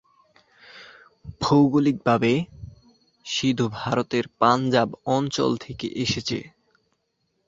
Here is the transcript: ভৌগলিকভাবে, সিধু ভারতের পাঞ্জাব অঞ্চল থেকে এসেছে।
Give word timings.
ভৌগলিকভাবে, 1.41 2.31
সিধু 3.25 3.65
ভারতের 3.79 4.25
পাঞ্জাব 4.39 4.89
অঞ্চল 5.15 5.51
থেকে 5.57 5.87
এসেছে। 6.03 6.39